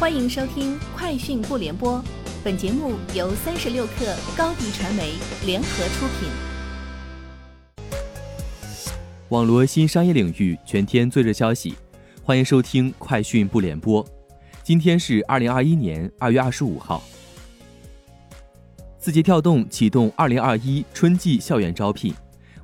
[0.00, 1.98] 欢迎收听《快讯不联播》，
[2.42, 5.12] 本节目由三十六克高低传媒
[5.44, 6.30] 联合出品。
[9.28, 11.74] 网罗新商业领域全天最热消息，
[12.24, 14.02] 欢迎收听《快讯不联播》。
[14.62, 17.02] 今天是二零二一年二月二十五号。
[18.98, 22.14] 字节跳动启动二零二一春季校园招聘，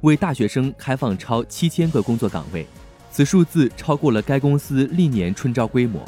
[0.00, 2.66] 为大学生开放超七千个工作岗位，
[3.11, 6.03] 此数字超过了该公司历年春招规模。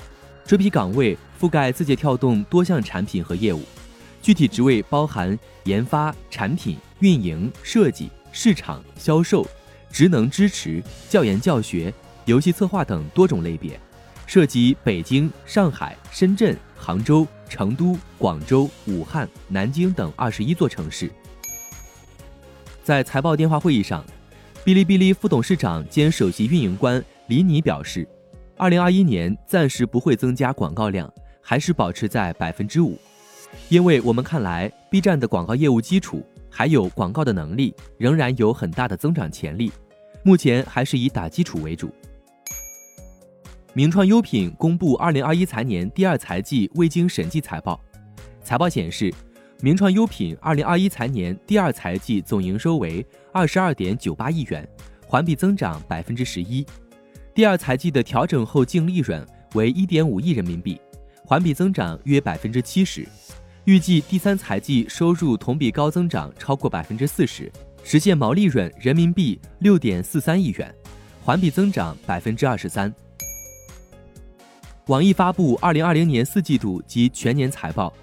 [0.48, 3.60] 这批岗位覆盖字节跳动多项产品和业务，
[4.22, 9.46] 具体职位包含研发、产品运营、设计、市场、销售、
[9.92, 11.92] 职能支持、教研教学、
[12.24, 13.78] 游戏策划等多种类别，
[14.26, 21.10] 涉及北京、上海、深圳、杭州、成都、广州、武汉、南京等二十一座城市。
[22.82, 24.02] 在财报电话会议上，
[24.64, 28.08] 哔哩哔哩副董事长兼首席运营官李妮表示。
[28.58, 31.08] 二零二一年暂时不会增加广告量，
[31.40, 32.98] 还是保持在百分之五，
[33.68, 39.70] 因为我们看来，B 站的广告业务基础还有广告的能力，仍然有很大的增长潜力。
[40.24, 41.88] 目前还是以打基础为主。
[43.74, 47.80] 名创优品公布二零二一财年第二财季未经审计财报，
[48.42, 49.14] 财报显示，
[49.60, 54.68] 名创优品二零二一财年第二财季总营收为二十二点九八亿元，
[55.06, 56.66] 环比增长百分之十一。
[57.38, 60.76] 第二财季的调整后净利润为一点五亿人民币，
[61.24, 63.06] 环比增长约百分之七十。
[63.62, 67.48] 预计第三财季收入同比高增长超过百分之四十，
[67.84, 70.74] 实现毛利润人民币六点四三亿元，
[71.22, 72.92] 环比增长百分之二十三。
[74.86, 77.94] 网易发布二零二零年四季度及全年财报，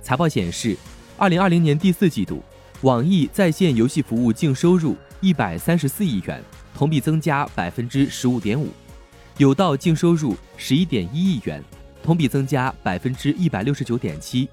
[0.00, 0.74] 财报显示，
[1.18, 2.42] 二零二零年第四季度，
[2.80, 6.42] 网易在线游戏服务净收入一百三十四亿元。
[6.78, 8.68] 同比增加百分之十五点五，
[9.38, 11.60] 有道净收入十一点一亿元，
[12.04, 14.48] 同比增加百分之一百六十九点七，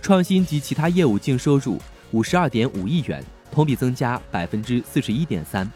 [0.00, 1.76] 创新及其他业务净收入
[2.12, 5.68] 五十二点五亿元，同比增加百分之四十一点三。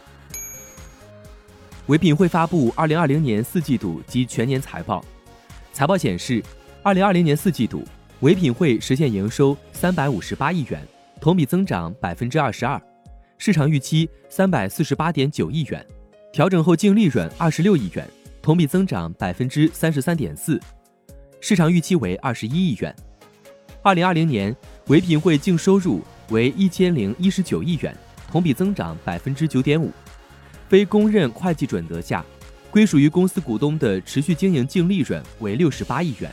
[1.87, 5.03] 唯品会发布二零二零年四季度及全年财报，
[5.73, 6.41] 财报显示，
[6.83, 7.83] 二零二零年四季度
[8.21, 10.87] 唯品会实现营收三百五十八亿元，
[11.19, 12.81] 同比增长百分之二十二。
[13.43, 15.83] 市场预期三百四十八点九亿元，
[16.31, 18.07] 调整后净利润二十六亿元，
[18.39, 20.61] 同比增长百分之三十三点四。
[21.39, 22.95] 市场预期为二十一亿元。
[23.81, 24.55] 二零二零年
[24.89, 27.97] 唯品会净收入为一千零一十九亿元，
[28.29, 29.89] 同比增长百分之九点五。
[30.69, 32.23] 非公认会计准则下，
[32.69, 36.31] 归属于公司股东的持续经营净利润为六十八亿元，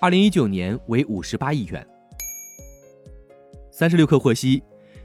[0.00, 1.86] 二零一九年为五十八亿元。
[3.70, 4.60] 三十六氪获悉。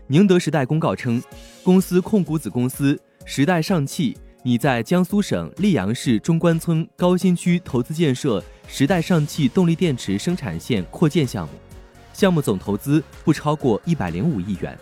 [0.08, 1.22] 宁德时代公告称，
[1.64, 11.54] 公司控股子公司时代上汽拟在江苏省溧阳市中关村高新区投资建设时代上汽动力电池生产线扩建项目，
[12.14, 14.78] 项目总投资不超过一百零五亿元。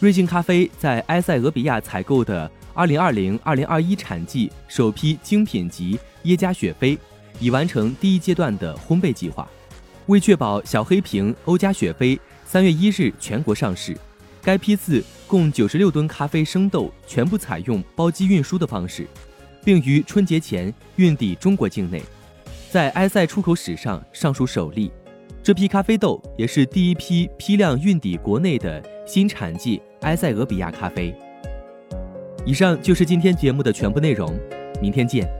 [0.00, 6.98] 瑞幸咖啡在埃塞俄比亚采购的二零二零二零二一产季首批精品级耶加雪菲，
[7.38, 9.48] 已完成第一阶段的烘焙计划，
[10.08, 12.20] 为确保小黑瓶欧加雪菲。
[12.52, 13.96] 三月一日全国上市，
[14.42, 19.06] 该批次共九十六吨咖啡生豆全部采用包机运输的方式，
[19.64, 22.02] 并于春节前运抵中国境内，
[22.68, 24.90] 在埃塞出口史上尚属首例。
[25.44, 31.14] 这批咖啡豆也是第一批批量运抵国内的新产季埃塞俄比亚咖啡。
[32.44, 34.36] 以上就是今天节目的全部内容，
[34.82, 35.39] 明天见。